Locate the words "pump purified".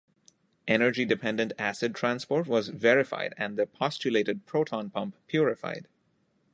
4.89-5.87